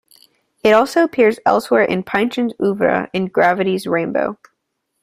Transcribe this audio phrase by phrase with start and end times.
[0.63, 4.39] It also appears elsewhere in Pynchon's oeuvre in Gravity's Rainbow.